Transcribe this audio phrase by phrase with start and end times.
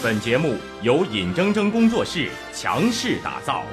[0.00, 3.64] 本节目由尹铮铮工作室强势打造。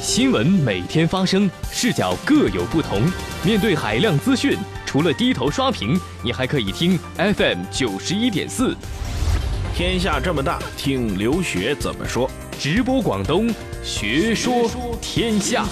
[0.00, 3.02] 新闻每天发生，视角各有不同。
[3.44, 4.56] 面对海量资讯，
[4.86, 8.76] 除了低头刷屏，你还可以听 FM 九十一点四。
[9.74, 12.30] 天下这么大，听刘学怎么说。
[12.60, 13.52] 直播广东，
[13.82, 14.70] 学说
[15.00, 15.64] 天下。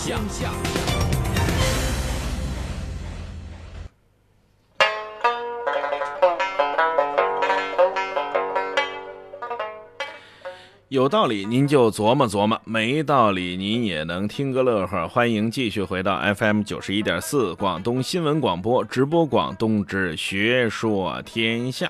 [10.91, 15.07] 有道理您就琢磨琢磨，没道理您也能听个乐呵。
[15.07, 21.89] 欢迎继续回到 FM 九十一点四广东新闻广播直播广东之学说天下。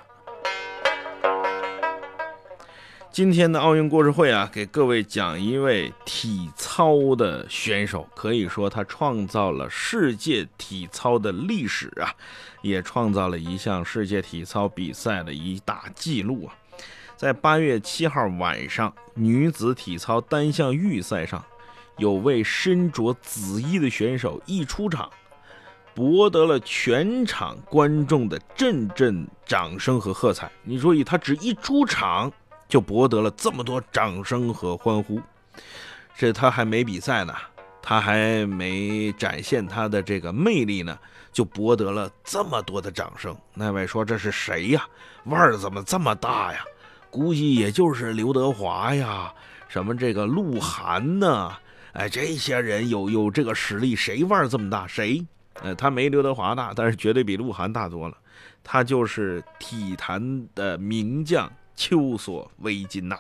[3.11, 12.13] 今天的奥运故事会啊，给各位讲一位体操的选手，可以说他创造了世界体操的历史啊，
[12.61, 16.53] 也创造了一项世界体操比赛的一大纪录啊。
[17.21, 21.45] 在八月七号晚上，女子体操单项预赛上，
[21.99, 25.11] 有位身着紫衣的选手一出场，
[25.95, 30.51] 博得了全场观众的阵阵掌声和喝彩。
[30.63, 32.33] 你注意，他只一出场
[32.67, 35.21] 就博得了这么多掌声和欢呼，
[36.17, 37.35] 这他还没比赛呢，
[37.83, 40.99] 他还没展现他的这个魅力呢，
[41.31, 43.37] 就博得了这么多的掌声。
[43.53, 44.87] 那位说：“这是谁呀？
[45.25, 46.65] 腕儿怎么这么大呀？”
[47.11, 49.35] 估计也就是刘德华呀，
[49.69, 51.53] 什么这个鹿晗呐？
[51.93, 54.87] 哎，这些人有有这个实力，谁腕这么大？
[54.87, 55.25] 谁？
[55.55, 58.17] 呃，他没刘德华大，但是绝对比鹿晗大多了。
[58.63, 63.19] 他就是体坛的名将丘索维金娜。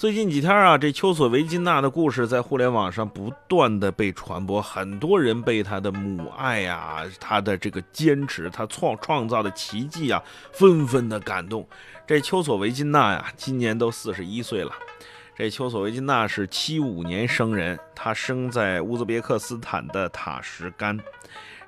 [0.00, 11.68] 最近几天啊，这丘索维金娜的故事在互联网上不断的被传播，很多人被她的母爱呀、她的这个坚持、她创创造的奇迹啊，纷纷的感动。
[12.06, 14.72] 这丘索维金娜呀，今年都四十一岁了。
[15.36, 20.98] 这丘索维金娜是七五年生人，她生在乌兹别克斯坦的塔什干。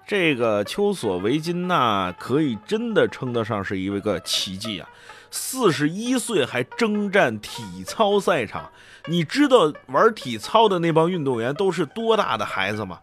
[0.07, 4.89] 这个丘索维金娜可以真的称得上是一个奇迹啊！
[5.35, 8.71] 四十一岁还征战体操赛场，
[9.07, 13.01] 你知道玩体操的那帮运动员都是多大的孩子吗？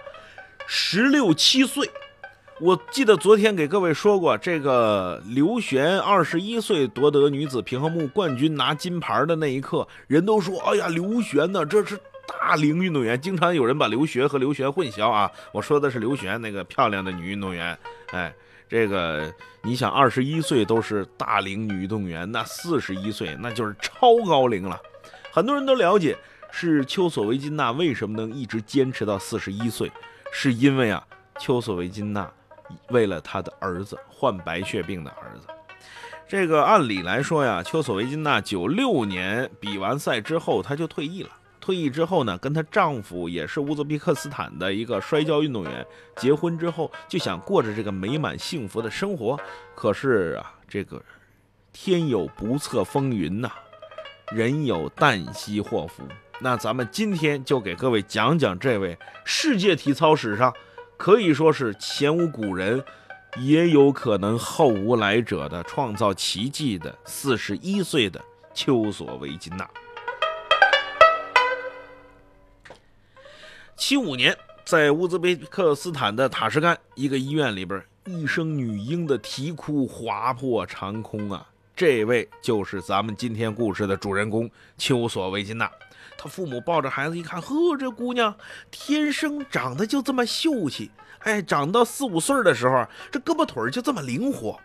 [0.68, 1.89] 十六七岁。
[2.62, 11.66] 我记得昨天给各位说过，这个刘璇二十一岁夺得女子平衡木冠军拿金牌的那一刻，人都说：“哎呀，刘璇呢？
[11.66, 11.97] 这是
[12.28, 15.31] 大龄运动员。”经常有人把刘璇和刘璇混淆啊。
[15.51, 17.75] 我说的是刘璇那个漂亮的女运动员，
[18.12, 18.31] 哎。
[18.69, 24.80] 这个，你想，二十一岁都是大龄女运动员，那四十一岁那就是超高龄了。
[25.31, 26.16] 很多人都了解，
[26.52, 29.91] 是丘索维金娜为什么能一直坚持到四十一岁，
[30.31, 31.03] 是因为啊，
[31.40, 32.31] 丘索维金娜
[32.90, 35.47] 为了她的儿子患白血病的儿子。
[36.28, 41.30] 这个按理来说呀，丘索维金娜九六年比完赛之后，她就退役了。
[41.69, 45.85] 退役之后呢，跟她丈夫也是乌兹别克斯坦的一个摔跤运动员
[46.16, 49.40] 结婚之后，就想过着这个美满幸福的生活。
[49.75, 51.00] 可是啊，这个
[51.72, 53.52] 天有不测风云呐，
[54.31, 56.02] 人有旦夕祸福。
[56.40, 60.51] 那咱们今天就给各位讲讲这位世界体操史上
[60.97, 62.84] 可以说是前无古人，
[63.38, 68.19] 也有可能后无来者的创造奇迹的四十一岁的
[68.56, 69.69] 丘索维金娜。
[73.79, 81.47] 七五年，在乌兹别克斯坦的塔什干一个医院里边，一声女婴的啼哭划破长空啊！
[81.78, 85.72] 这位就是咱们今天故事的主人公丘索维金娜。
[86.18, 88.35] 她父母抱着孩子一看，呵，这姑娘
[88.69, 94.59] 天生长得就这么秀气，哎，长到四五岁的时候，这胳膊腿就这么灵活。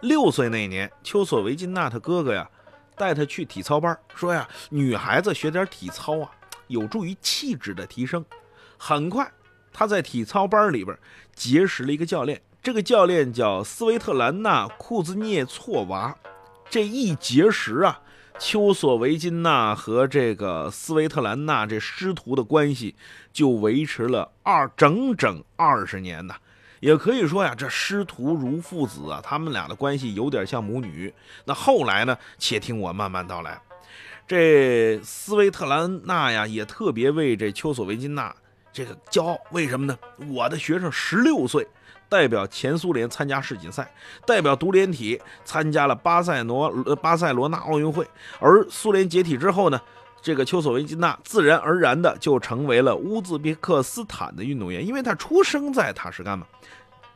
[0.00, 2.48] 六岁那年，丘索维金娜她哥哥呀，
[2.96, 6.30] 带她去体操班，说呀，女孩子学点体操啊，
[6.68, 8.24] 有助于气质的提升。
[8.86, 9.26] 很快，
[9.72, 10.94] 他在体操班里边
[11.34, 16.14] 结识了一个教练，这个教练叫斯维特兰娜·库兹涅措娃。
[16.68, 18.02] 这一结识啊，
[18.38, 22.94] 丘索维金娜和这个斯维特兰娜这师徒的关系
[23.32, 26.34] 就维持了二整整二十年呐。
[26.80, 31.10] 也可以说呀，这师徒如父子啊，他们俩的关系有点像母女。
[31.46, 32.18] 那后来呢？
[32.36, 33.58] 且听我慢慢道来。
[34.28, 38.34] 这斯维特兰娜呀，也特别为这丘索维金娜。
[38.74, 39.96] 这个骄傲，为什么呢？
[40.28, 41.64] 我的学生十六岁，
[42.08, 43.88] 代表前苏联参加世锦赛，
[44.26, 48.04] 代表独联体参加了巴塞罗巴塞罗那奥运会。
[48.40, 49.80] 而苏联解体之后呢，
[50.20, 56.44] 这个丘索维金娜自然而然的就成为了乌兹别克斯坦的运动员，因为她出生在塔什干嘛。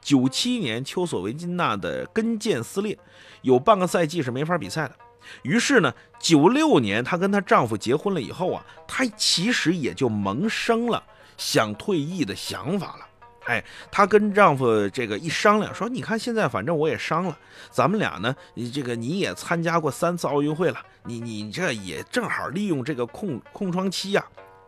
[0.00, 2.96] 九七年，丘索维金娜的跟腱撕裂，
[3.42, 4.94] 有半个赛季是没法比赛的。
[5.42, 11.02] 于是呢，九六年她跟她丈夫结婚了以后啊，她其实也就萌生了
[11.38, 13.08] 想退役的想法了。
[13.46, 17.38] 哎，她跟丈夫这个一商量，说：“你看现在反正我也伤了，
[17.70, 24.22] 咱们俩呢，你这个你也参加过三次奥运会了，你你这也正好利用这个空空窗期呀，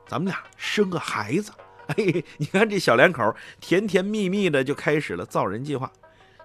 [0.08, 1.52] 咱们俩生个孩子。
[1.90, 5.90] ”哎，你看这小两口甜甜蜜蜜的就开始了造人计划。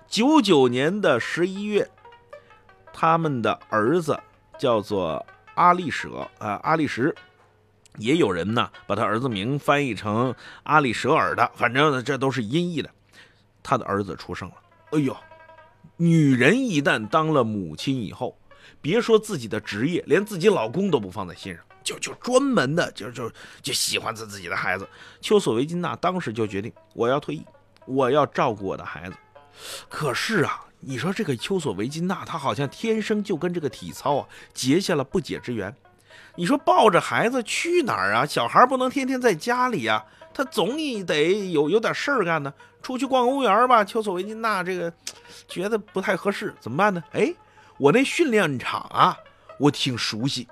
[0.08, 1.88] 九九年的十一月，
[2.92, 4.20] 他们的儿子
[4.58, 5.24] 叫做
[5.54, 7.16] 阿力舍啊，阿力什，
[7.98, 10.34] 也有人呢把他儿子名翻译成
[10.64, 12.90] 阿里舍尔的，反正这都是音译的。
[13.64, 14.56] 他的儿子出生了。
[14.92, 15.16] 哎呦，
[15.98, 18.38] 女人一旦当了母亲以后，
[18.82, 21.64] 别说自己的职业，连自己老公都不放在心上。
[21.84, 23.32] 就就专门的就就
[23.62, 24.88] 就喜欢自自己的孩子，
[25.22, 27.46] 丘索维金娜当时就决定我要退役，
[27.86, 29.16] 我要照顾我的孩子。
[29.88, 35.76] 可是啊，你说这个丘索维金娜，她好像天生就跟这个体操啊结下了不解之缘。
[36.36, 38.26] 你说抱着孩子去哪儿啊？
[38.26, 40.04] 小孩不能天天在家里呀，
[40.34, 42.54] 他总得有有点事儿干呢。
[42.82, 44.94] 出去逛公园吧，丘索维金娜这个
[45.48, 47.04] 觉得不太合适，怎么办呢？
[47.14, 47.34] 哎，
[47.78, 49.18] 我那训练场啊，
[49.58, 50.48] 我挺熟悉。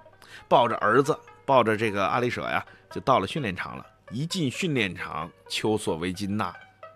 [0.48, 3.86] 抱着儿子，抱着这个阿里舍呀，就到了训练场了。
[4.10, 6.54] 一进训练场，丘索维金娜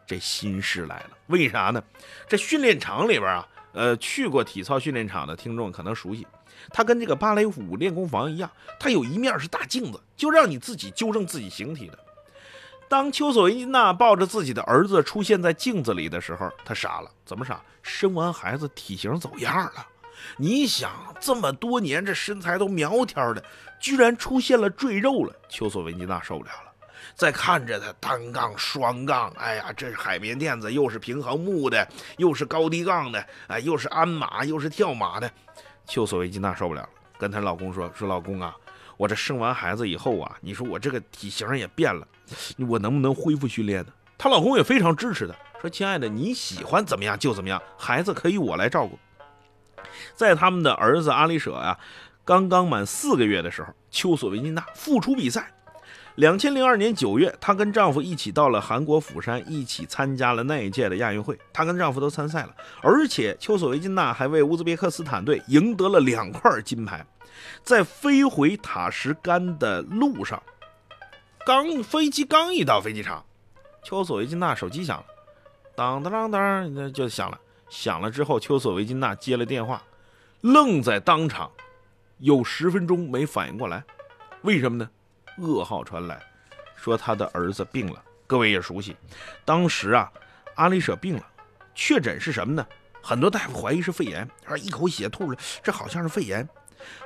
[0.07, 1.09] 这心事来了。
[1.27, 1.83] 为啥呢？
[2.27, 6.25] 这训练场里边啊，呃，去过体操训练场的听众可能熟悉，
[6.69, 8.49] 它跟这个芭蕾舞练功房一样，
[8.79, 11.97] 它有一面是大镜子，就让你自己纠正自己形体的。
[12.89, 17.11] 当丘索维金娜抱着自己的儿子出现在镜子里的时候，她傻了。
[17.25, 17.61] 怎么傻？
[17.81, 19.85] 生完孩子体型走样了。
[20.37, 23.43] 你想这么多年，这身材都苗条的，
[23.79, 25.35] 居然出现了赘肉了。
[25.49, 26.71] 丘索维金娜受不了了，
[27.13, 31.87] 再看着他单杠、双杠，哎呀，这是海绵垫子，又是平衡木的，
[32.17, 35.29] 又是高低杠的，哎，又是鞍马，又是跳马的。
[35.87, 38.55] 丘索维金娜受不了了，跟她老公说：“说老公啊，
[38.97, 42.07] 我这生完孩子以后啊，你说我这个体型也变了，
[42.67, 48.99] 我能不能恢复训练呢？”她老公也非常支持她，说：“亲爱的，你喜欢怎么样就怎么样，孩子可以我来照顾。”
[50.13, 51.79] 在他们的儿子阿里舍啊
[52.25, 55.51] 刚刚满四个月的时候，丘索维金娜复出比赛。
[56.17, 61.37] 两千零二年九月，她跟丈夫一起到了韩国釜山，一起参加了那一届的亚运会。
[61.53, 67.05] 她跟丈夫都参赛了，而且丘索维金娜还为乌兹别克斯坦队赢得了两块金牌。
[67.61, 70.41] 在飞回塔什干的路上，
[71.45, 73.23] 刚飞机刚一到飞机场，
[73.83, 75.05] 丘索维金娜手机响了，
[75.75, 77.39] 当当当当，那就响了。
[77.69, 79.83] 响了之后，丘索维金娜接了电话。
[80.41, 81.51] 愣在当场，
[82.17, 83.83] 有十分钟没反应过来，
[84.41, 84.89] 为什么呢？
[85.39, 86.19] 噩耗传来，
[86.75, 88.03] 说他的儿子病了。
[88.25, 88.95] 各位也熟悉，
[89.45, 90.11] 当时啊，
[90.55, 91.23] 阿里舍病了，
[91.73, 92.65] 确诊是什么呢？
[93.01, 96.47] 很多大夫怀疑是肺炎，而一口血吐了，这好像是肺炎。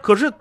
[0.01, 0.33] 可是，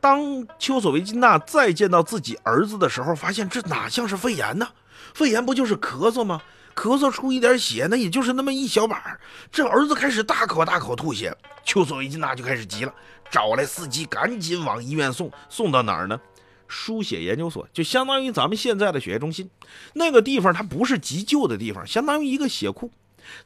[0.00, 4.68] 当丘索维金娜再见到自己儿子的时候，发现这哪像是肺炎呢？
[5.14, 6.40] 肺炎不就是咳嗽吗？
[6.76, 9.18] 咳嗽出一点血，那也就是那么一小把。
[9.50, 12.94] 这儿子开始大口大口吐血，丘索维金娜就开始急了，
[13.30, 15.30] 找来司机赶紧往医院送。
[15.48, 16.20] 送到哪儿呢？
[16.68, 19.48] 输血研究所，就相当于咱们现在的血液中心。
[19.92, 22.90] 那个地方它不是急救的地方，相当于一个血库。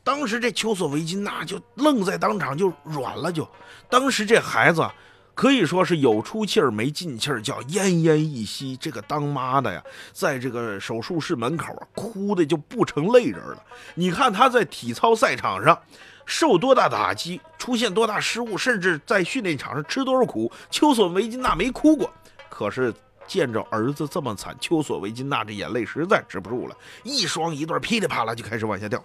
[0.03, 3.31] 当时这丘索维金娜就愣在当场，就软了。
[3.31, 3.49] 就
[3.89, 4.89] 当时这孩子。
[5.35, 8.77] 可以说是有出气儿没进气儿，叫奄奄一息。
[8.77, 9.81] 这个当妈的呀，
[10.13, 13.63] 在这个手术室门口啊，哭的就不成泪人了。
[13.95, 15.81] 你看他在体操赛场上
[16.27, 22.13] 受多大打击，出现多大失误，甚至在训练场上吃多少苦，丘索维金娜没哭过。
[22.51, 22.93] 可是
[23.29, 29.05] 见着儿子这么惨，丘索维金娜这眼泪实在止不住了，一双一对噼里啪啦就开始往下掉。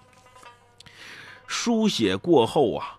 [1.45, 2.97] 输血过后啊，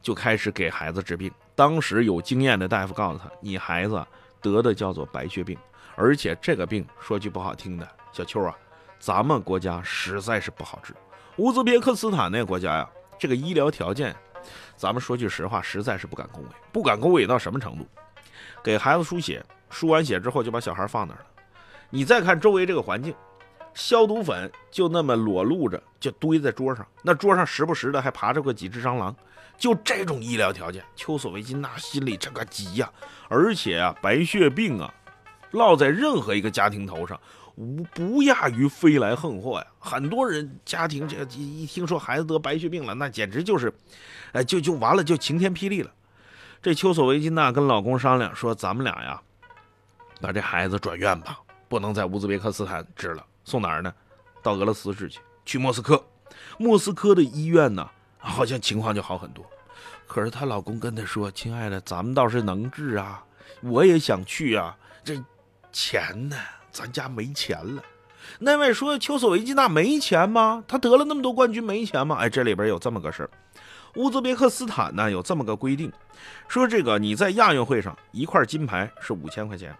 [0.00, 1.30] 就开始给孩子治病。
[1.54, 4.04] 当时有经验的大夫告诉他：“你孩子
[4.40, 5.56] 得的叫做白血病，
[5.94, 8.56] 而且这个病说句不好听的，小秋啊，
[8.98, 10.94] 咱们国家实在是不好治。
[11.36, 14.16] 乌兹别克斯坦那个国家呀，这个医疗条件，
[14.74, 16.48] 咱们说句实话，实在是不敢恭维。
[16.72, 17.86] 不敢恭维到什么程度？
[18.64, 21.26] 给孩子输血，输完血之后就把小孩放那儿了。
[21.90, 23.12] 你再看周围这个环境，
[23.74, 29.12] 消毒粉就那么裸露着，就堆在桌上，那桌上时不时的还爬着个几只蟑螂。”
[29.58, 32.90] 就这种医疗条件，丘索维金娜心里这个急呀！
[33.28, 34.92] 而且啊，白血病啊，
[35.52, 37.20] 落在任何一个家庭头上，
[37.54, 39.66] 无不亚于飞来横祸呀。
[39.78, 43.72] 很多人家庭这一听说孩子得白血病了，那简直就是，
[44.32, 45.90] 哎，就就完了，就晴天霹雳了。
[46.60, 49.22] 这丘索维金娜跟老公商量说：“咱们俩呀，
[50.22, 51.38] 把这孩子转院吧，
[51.68, 53.92] 不能在乌兹别克斯坦治了，送哪儿呢？
[54.42, 56.02] 到俄罗斯治去，去莫斯科。”
[56.56, 57.86] 莫斯科的医院呢，
[58.18, 59.44] 好像情况就好很多。
[60.06, 63.22] 可是她老公跟她说：“亲爱的，咱们倒是能治啊，
[63.60, 65.22] 我也想去啊，这
[65.72, 66.36] 钱呢，
[66.70, 67.82] 咱家没钱了。”
[68.38, 70.62] 那位说：“丘索维金娜没钱吗？
[70.66, 73.30] 她得了那么多冠军，没钱吗？”哎，这里边有这么个事儿。
[73.96, 75.92] 乌兹别克斯坦呢有这么个规定，
[76.48, 79.76] 说这个你在亚运会上一块金牌是五千块钱。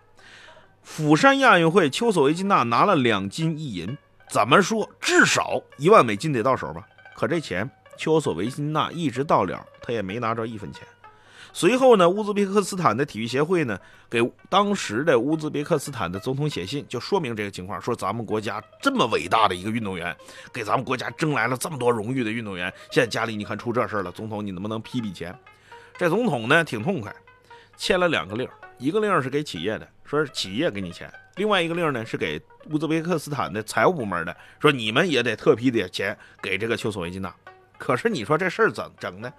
[0.82, 3.96] 釜山亚运会，丘索维金娜拿了两金一银，
[4.28, 6.86] 怎么说至少一万美金得到手吧？
[7.14, 10.86] 可这钱丘索维金娜一直到了，他也没拿着一分钱。
[11.54, 20.16] 随后呢，乌兹别克斯坦的体育协会呢，给当时的乌兹别克斯坦的总统写信，就说明这个情况，说咱们国家这么伟大的一个运动员，
[20.52, 25.38] 给咱们国家争来了这么多荣誉的运动员，现在家里你看出这事了，总统你能不能批笔钱？
[25.98, 27.14] 这总统呢挺痛快，
[27.76, 28.48] 签了两个令，
[28.78, 32.38] 一个令是给企业的，说是企业给你钱；另外一个令呢是给
[32.68, 37.34] 乌兹别克斯坦的财务部门的，说你们也得特批点钱给这个丘索维金娜。
[37.78, 39.32] 可是你说这事儿怎整呢？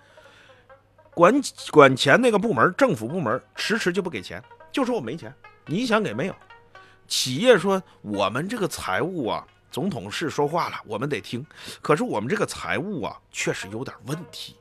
[1.13, 1.31] 管
[1.69, 5.31] 管钱那个部门，政府部门迟迟就不给钱，就说我没钱。
[5.67, 6.35] 你想给没有？
[7.07, 11.45] 企业说我们这个财务啊，总统是说话了，我们得听。
[11.83, 14.55] 可是我们这个财务啊，确实有点问题，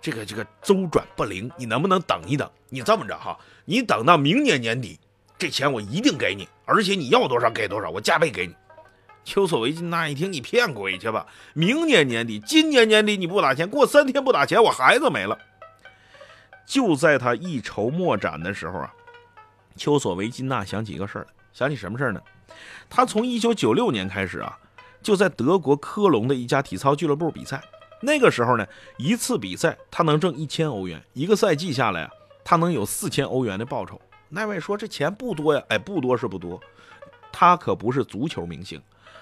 [0.00, 1.50] 这个这个周转不灵。
[1.58, 2.50] 你能不能等一等？
[2.70, 4.98] 你这么着哈，你等到明年年底，
[5.38, 8.54] 这钱我一定给你，而且你要多少给多少，我加倍给你。
[9.24, 11.26] 丘索维金娜一听，你骗鬼去吧！
[11.52, 15.38] 明年年底，今年年底你不打钱，过三天不打钱，我孩子没了。
[16.66, 18.92] 就在他一筹莫展的时候啊，
[19.76, 22.20] 丘索维金娜想起一个事儿，想起什么事儿呢？
[22.90, 24.58] 他从一九九六年开始啊，
[25.02, 27.62] 就在德国科隆的一家体操俱乐部比赛。
[28.00, 28.66] 那个时候呢，
[28.96, 32.10] 一次比赛他能挣一千欧元，一个赛季下来啊，
[32.44, 34.00] 他能有四千欧元的报酬。
[34.28, 36.60] 那位说这钱不多呀，哎，不多是不多，
[37.32, 38.80] 他可不是足球明星，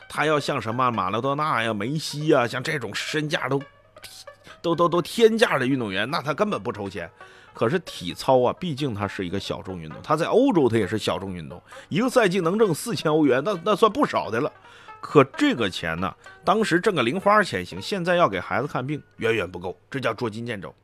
[0.09, 3.63] 他要像什么马拉多纳呀、梅西呀，像这种身价都
[4.61, 7.11] 都都都天价的运动员，那他根本不抽钱。
[7.55, 14.53] 可是体操啊，毕竟它是一个小众运动，它在欧洲它也是小众运动，一个赛季能挣四千欧元，那那算不少的了。
[15.01, 20.75] 可这个钱呢，当时挣个零花钱行，现在要给孩子看病远远不够，这叫捉襟见肘。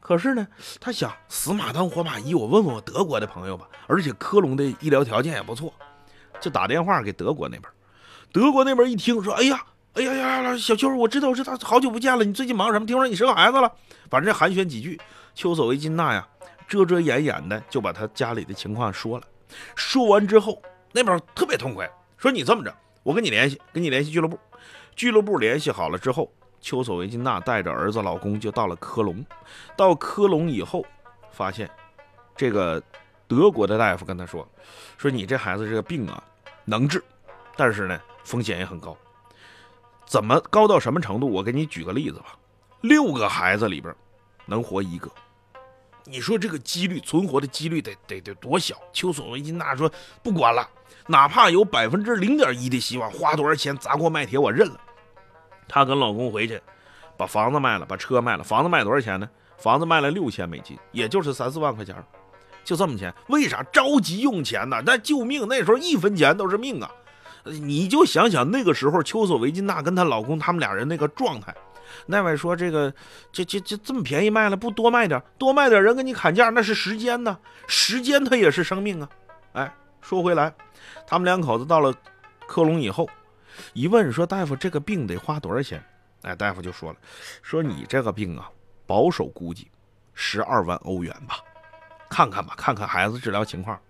[0.00, 0.48] 可是呢，
[0.80, 5.72] 他想死马当活马医，我问问我德国的朋友吧，而且科隆的医疗条件也不错，
[6.40, 7.70] 就打电话给德国那边。
[8.32, 9.62] 德国那边一听说，哎呀，
[9.94, 12.86] 哎呀呀呀，小秋，我知道，我知道，好久不见了，你最近忙什么？
[12.86, 13.70] 听说你生孩子了，
[14.08, 15.00] 反正寒暄几句。
[15.34, 16.26] 丘索维金娜呀，
[16.66, 19.24] 遮遮掩掩的就把他家里的情况说了。
[19.74, 20.60] 说完之后，
[20.92, 24.38] 那边特别痛快，说：“你这么着，我跟你联系，跟你联系俱乐部。
[24.96, 29.24] 俱乐部联系好了之后，丘索维金娜带着儿子、老公就到了科隆。
[29.76, 30.84] 到科隆以后，
[31.30, 31.70] 发现
[32.36, 32.82] 这个
[33.26, 34.46] 德国的大夫跟他说
[34.98, 36.22] ：‘说你这孩子这个病啊，
[36.64, 37.02] 能治，
[37.56, 38.96] 但是呢，风险也很高。
[40.06, 41.30] 怎么高到什么程度？
[41.30, 42.36] 我给你举个例子吧。
[42.80, 43.94] 六个孩子里边。’
[44.46, 45.08] 能活一个，
[46.02, 48.74] 你说这个几率存活的几率得得得多小？
[48.92, 49.88] 丘索维金娜说
[50.24, 50.68] ：“不管了，
[51.06, 54.80] 哪怕有百分之零点一的希望，花多少钱砸锅卖铁我认了。”
[55.72, 56.60] 她跟老公回去，
[57.16, 58.42] 把房子卖了，把车卖了。
[58.42, 59.30] 房子卖多少钱呢？
[59.56, 61.94] 房子卖了六千美金，也就是三四万块钱，
[62.64, 63.14] 就这么钱。
[63.28, 64.82] 为啥着急用钱呢？
[64.84, 66.90] 那救命，那时候一分钱都是命啊！
[67.44, 71.54] 你就想想那个时候，丘索维金娜跟她老公他们俩人那个状态。
[72.06, 72.92] 那位说：“这个，
[73.32, 77.36] 这这这这么便宜卖了，不多卖点，多卖点，人给你砍价，那是时间呢，
[77.66, 79.08] 时间它也是生命啊。”
[79.52, 80.54] 哎，说回来，
[81.06, 81.92] 他们两口子到了
[82.46, 83.08] 科隆以后，
[83.72, 85.82] 一问说：“大夫，这个病得花多少钱？”
[86.22, 86.98] 哎，大夫就说了
[87.42, 88.50] ：“说你这个病啊，
[88.86, 89.68] 保守估计
[90.12, 91.36] 十二万欧元吧，
[92.08, 93.80] 看看吧，看看孩子治疗情况。”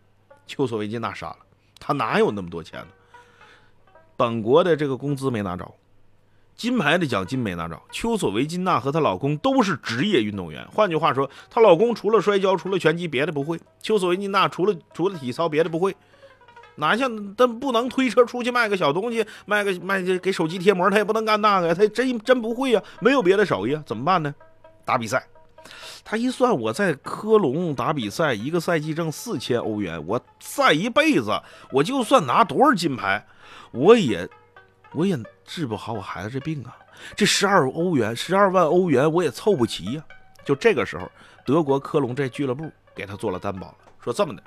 [0.46, 1.38] 丘索维金娜傻了，
[1.78, 2.88] 他哪有那么多钱呢？
[4.16, 5.74] 本国的这个工资没拿着。
[6.54, 7.80] 金牌的奖金没拿着。
[7.90, 13.58] 丘索维金娜和她老公都是职业运动员，换句话说，她老公除了摔跤，除了拳击，别的不会。
[13.80, 15.96] 丘索维金娜除了除了体操，别的不会。
[16.80, 24.34] 哪像她不能推车出去卖个小东西，卖个卖给手机贴膜，他也不能干那个呀，她真真不会呀，没有别的手艺啊，怎么办呢？
[24.84, 25.24] 打比赛。
[26.02, 31.30] 他一算，我在科隆打比赛，一个赛季挣四千欧元，我赛一辈子，
[31.70, 33.24] 我就算拿多少金牌，
[33.70, 34.28] 我也。
[34.92, 36.76] 我也治不好我孩子这病啊！
[37.14, 40.02] 这十二欧元、十二万欧元我也凑不齐呀。
[40.44, 41.08] 就这个时候，
[41.46, 44.42] 德国科隆这俱乐部给他做了担保了，说这么的，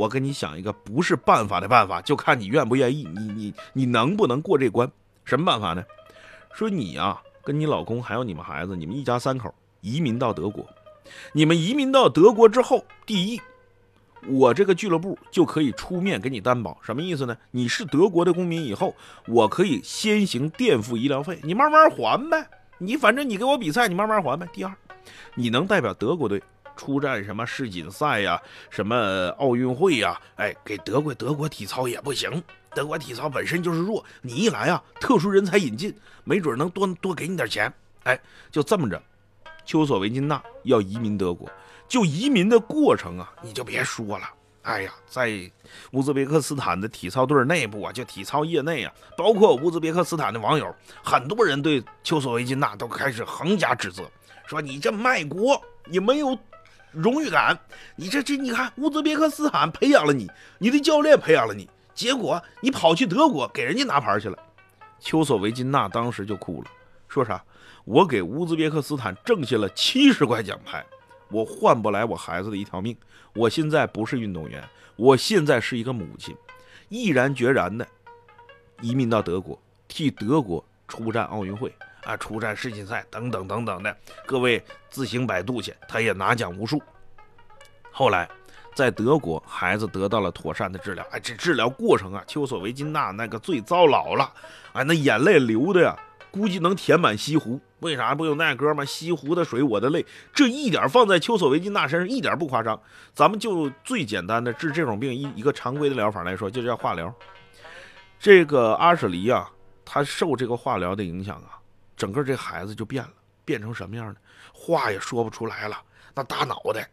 [0.00, 4.90] 我给你想一个不是办法的办法，就看你愿不愿意，你你你能不能过这关？
[5.26, 5.84] 什么办法呢？
[6.54, 10.66] 说你呀，跟你老公还有你们孩子，你们一家三口移民到德国。
[11.34, 13.38] 你们移民到德国之后，第一，
[14.26, 17.36] 我这个俱乐部就可以出面给你担保，什么意思呢？
[17.50, 18.94] 你是德国的公民以后，
[19.26, 22.48] 我可以先行垫付医疗费，你慢慢还呗。
[22.78, 24.48] 你反正你给我比赛，你慢慢还呗。
[24.50, 24.74] 第二，
[25.34, 26.42] 你能代表德国队
[26.80, 30.18] 出战什么世锦赛呀，什么奥运会呀？
[30.36, 32.42] 哎，给德国德国体操也不行，
[32.74, 35.94] 德国体操本身就是弱，你一来啊，特殊人才引进，
[36.24, 37.70] 没准能多多给你点钱。
[38.04, 38.18] 哎，
[38.50, 39.00] 就这么着，
[39.66, 41.46] 丘索维金娜要移民德国。
[41.86, 44.24] 就移民的过程啊，你就别说了。
[44.62, 45.30] 哎呀，在
[45.92, 54.10] 乌兹别克斯坦的体操队内部啊，就体操业内啊，包括乌兹别克斯坦的网友，很多人对丘索维金娜都开始横加指责，
[54.46, 56.38] 说你这卖国，你没有
[56.92, 57.58] 荣誉感，
[57.96, 64.36] 你这这你看乌兹别克斯坦培养了你，你的教练培养了你，结果你跑去德国给人家拿牌去了。
[64.98, 66.70] 丘索维金娜当时就哭了，
[67.08, 67.42] 说啥？
[67.84, 70.84] 我给乌兹别克斯坦挣下了七十块奖牌。
[71.30, 72.96] 我换不来我孩子的一条命。
[73.34, 74.62] 我现在不是运动员，
[74.96, 76.36] 我现在是一个母亲，
[76.88, 77.86] 毅然决然的
[78.80, 79.56] 移民到德国，
[79.86, 81.72] 替德国出战奥运会
[82.04, 83.96] 啊，出战世锦赛等等等等的。
[84.26, 86.80] 各位自行百度去，他也拿奖无数。
[87.90, 88.28] 后来
[88.74, 91.06] 在德国，孩子得到了妥善的治疗。
[91.10, 94.32] 哎，这治疗过程啊，丘索维金娜那个最糟老了，
[94.72, 95.96] 哎，那眼泪流的呀。
[96.32, 98.84] 估计能填满西湖，为啥不有那歌吗？
[98.84, 102.80] 西湖的水，我的泪，这一点放在丘索维金娜身上一点不夸张。
[103.12, 107.12] 咱们就最简单的治这种病一一个常规的疗法来说，就叫化疗。
[108.20, 109.50] 这个阿舍离啊，
[109.84, 111.58] 他受这个化疗的影响啊，
[112.00, 113.12] 整个这孩子就变了，
[113.44, 114.16] 变成什么样呢？
[114.54, 115.76] 话也说不出来了，
[116.14, 116.88] 那大脑袋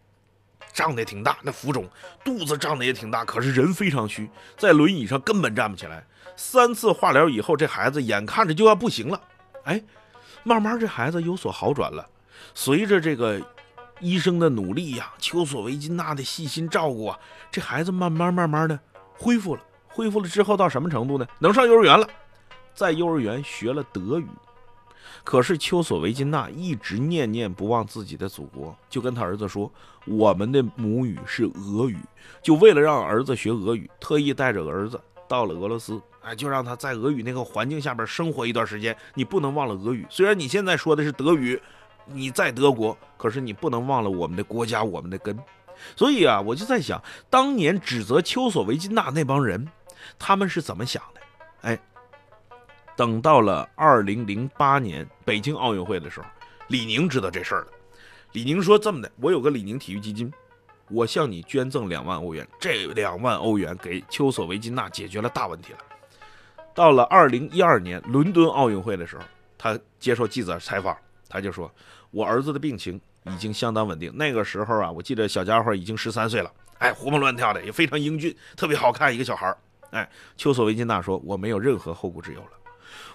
[0.74, 1.90] 胀得挺大，那浮肿，
[2.26, 6.06] 肚子胀得也挺大，可是人非常虚，在轮椅上根本站不起来。
[6.36, 9.22] 三次化疗以后，这孩子眼看着就要不行了。
[9.64, 9.82] 哎，
[10.44, 12.06] 慢慢这孩子有所好转了。
[12.54, 13.42] 随着这个
[14.02, 17.18] 医生的努力呀，丘索维金娜的细心照顾啊，
[17.50, 18.78] 这孩子慢慢慢慢的
[19.14, 19.62] 恢复了。
[19.88, 21.26] 恢复了之后到什么程度呢？
[21.40, 22.06] 能上幼儿园了，
[22.76, 24.28] 在幼儿园学了德语。
[25.24, 29.72] 可是丘索维金娜一直念念不忘自己的祖国，就跟他儿子说
[30.06, 31.98] ：“我们的母语是俄语。”
[32.42, 36.02] 就为了让儿子学俄语，特意带着儿子到了俄罗斯。
[36.22, 38.96] 哎，就让他在俄语那个环境下边生活一段时间。
[39.14, 41.62] 你不能忘了俄语，虽然你现在说的是德语，
[42.06, 45.38] 你在德国，可是你不能忘了我们的国家，我们的根。
[45.96, 49.68] 所以啊，我就在想，当年指责丘索维金娜那帮人，
[50.20, 51.17] 他们是怎么想的？
[52.98, 56.26] 等到了二零零八年北京奥运会的时候，
[56.70, 57.68] 李宁知道这事儿了。
[58.32, 60.34] 李宁说：“这么的，我有个李宁体育基金。”
[60.90, 65.80] 我向你捐赠两万欧元，这两万欧元给丘索维金娜解决了大问题了。
[66.74, 69.24] 到了二零一二年伦敦奥运会的时候，
[69.58, 70.98] 他接受记者采访，
[71.30, 71.70] 他就说
[72.10, 74.12] ：“我儿子的病情已经相当稳定。
[74.16, 79.58] 那个时候啊，我记得小家伙已经十三岁了，哎，活蹦乱跳的，也非常英俊，特别好看一个小孩儿。”
[79.92, 82.52] 哎，丘索维金娜说：“我没有任何后顾之忧了。”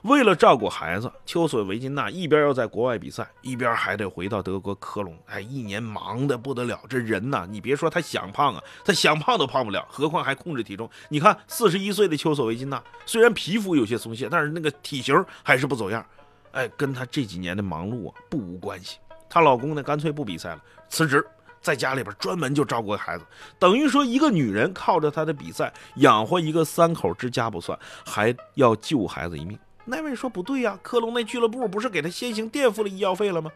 [0.03, 5.17] 为了照顾孩子，丘索维金娜一边要在国外比赛，一边还得回到德国科隆。
[5.27, 6.81] 哎，一年忙得不得了。
[6.89, 10.89] 这人呐，你别说他想胖啊，他想胖都胖不了，何况还控制体重。
[11.09, 16.05] 你看，四十一岁的丘索维金娜，虽然皮肤有些松懈，但是那个体型还是不走样。
[16.53, 18.99] 哎，跟她这几年的忙碌啊不无关系。
[19.29, 21.27] 她老公呢，干脆不比赛了，辞职，
[21.63, 23.25] 在家里边专门就照顾孩子。
[23.59, 29.59] 等于说，一个女人靠着她的比赛养活一个三口之家不算，还要救孩子一命。
[29.85, 33.51] 那位说不对呀，科隆那俱乐部不是给他先行垫付了医药费了吗？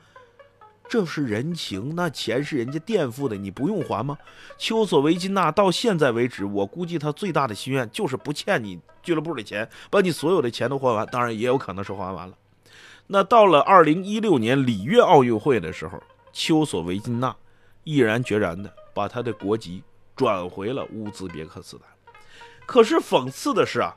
[0.88, 4.16] 这是人情，那钱是人家垫付的，你不用还吗？
[4.56, 11.06] 丘索维金娜到现在为止，我估计他最大的心愿就是不欠你俱乐部的钱，把你所有的钱都还完。
[11.06, 12.36] 当然也有可能是还完了。
[13.08, 16.00] 那到了二零一六年里约奥运会的时候，
[16.32, 17.34] 丘索维金娜
[17.82, 19.82] 毅然决然的把他的国籍
[20.14, 21.88] 转回了乌兹别克斯坦。
[22.64, 23.94] 可是讽刺的是啊。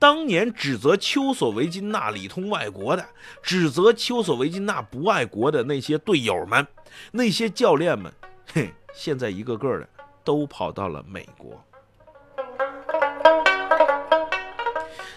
[0.00, 3.04] 当年指责丘索维金娜里通外国的，
[3.42, 6.64] 指责丘索维金娜不爱国的那些队友们，
[7.10, 8.12] 那些教练们，
[8.52, 9.88] 嘿，现在一个个的
[10.22, 11.60] 都跑到了美国。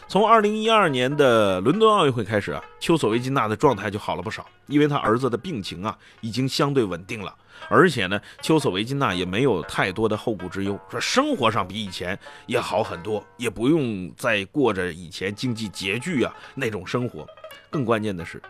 [0.08, 7.34] 从二零一二年的伦敦奥运会开始啊，丘索维金娜的状态就好了不少，因为她儿子的病情啊已经相对稳定了，
[7.70, 17.26] 而且呢，丘索维金娜也没有太多的后顾之忧，说生活上比以前也好很多，也不用再过着以前经济拮据啊那种生活。
[17.70, 18.42] 更关键的是，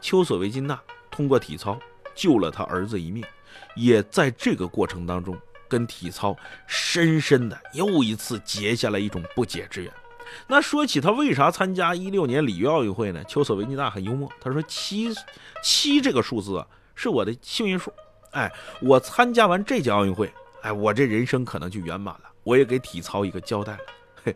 [0.00, 1.78] 丘索维金娜通过体操
[2.14, 3.24] 救了他儿子一命，
[3.74, 5.36] 也在这个过程当中
[5.68, 9.92] 跟体操深深的又一次结下了一种不解之缘。
[10.46, 13.22] 那说起他为啥参加一六年里约奥运会呢？
[13.24, 15.08] 丘索维金娜很幽默，他说七
[15.62, 17.92] 七这个数字啊是我的幸运数，
[18.32, 23.80] 哎，我参加完这届奥运会，哎，我这人生可能就圆满了，我也给体操一个交代了。
[24.24, 24.34] 嘿，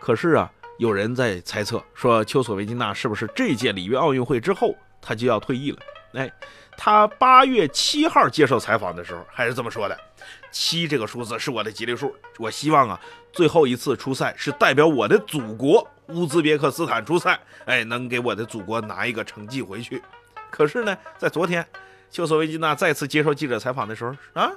[0.00, 5.78] 可是啊，有人在猜测说，丘索维金娜是不是这届里约奥运会之后，她就要退役了？
[6.14, 6.32] 哎，
[6.76, 9.98] 她八月七号接受采访的时候还是这么说的
[10.50, 13.00] ：“七这个数字是我的吉利数，我希望啊，
[13.32, 20.00] 最后一次出赛是代表我的祖国乌兹别克斯坦出赛，哎，能给我的祖国拿一个成绩回去。”
[20.50, 21.66] 可是呢，在昨天，
[22.14, 24.48] 丘索维金娜再次接受记者采访的时候啊。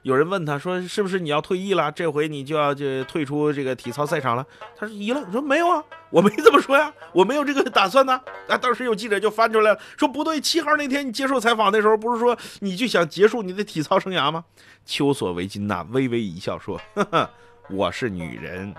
[0.00, 1.92] 有人问他说：“是不是你要退役了？
[1.92, 4.44] 这回你就要就退出这个体操赛场了？”
[4.74, 14.42] 他说：“一愣，说没有啊，我没这么说呀，我没有这个打算呢。”啊，当时有记者就翻出来了，说：“不对，七号那天你接受采访的时候，不是说你就想结束你的体操生涯吗？”
[14.86, 17.30] 丘索维金娜微微一笑说：“呵呵，
[17.68, 18.74] 我是女人。”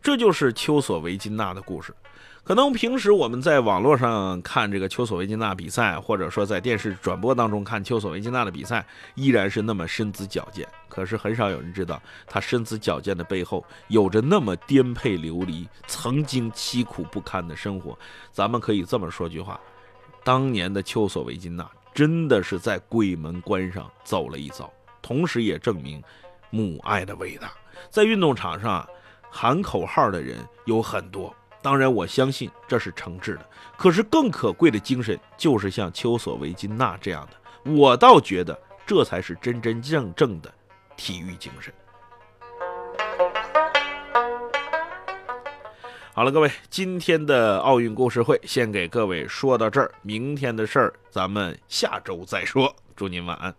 [0.00, 1.92] 这就是丘索维金娜的故事。
[2.48, 10.66] 可能平时我们在网络上看这个丘索维金娜比赛，或者说在电视转播当中看丘索维金娜的比赛，依然是那么身姿矫健。
[10.88, 17.94] 可是很少有人知道，她身姿矫健的背后有着那么颠沛流离、曾经凄苦不堪的生活。
[18.32, 19.60] 咱们可以这么说句话：
[20.24, 26.02] 当年的丘索维金娜真的是在鬼门关上走了一遭，同时也证明
[26.48, 27.52] 母爱的伟大。
[27.90, 28.88] 在运动场上
[29.30, 31.30] 喊口号的人有很多。
[31.60, 33.46] 当然，我相信这是诚挚的。
[33.76, 37.72] 可是更可贵的精神，就是像丘索维金娜这样的。
[37.72, 40.52] 我倒觉得，这才是真真正正的
[40.96, 41.72] 体育精神。
[46.14, 52.74] 好了，各位，今天的奥运故事会先给各位说到这儿，明天的事儿咱们下周再说。
[52.96, 53.54] 祝您晚安。